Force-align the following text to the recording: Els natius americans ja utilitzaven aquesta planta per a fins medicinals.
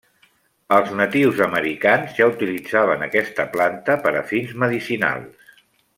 Els 0.77 0.87
natius 1.01 1.41
americans 1.47 2.17
ja 2.21 2.29
utilitzaven 2.31 3.07
aquesta 3.09 3.45
planta 3.57 3.99
per 4.07 4.15
a 4.23 4.25
fins 4.33 4.57
medicinals. 4.65 5.59